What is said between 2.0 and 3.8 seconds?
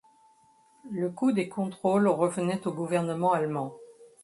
revenait au gouvernement allemand.